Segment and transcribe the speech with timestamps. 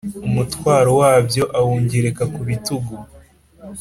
[0.27, 2.95] umutwaro wabyo awungereka ku bitugu,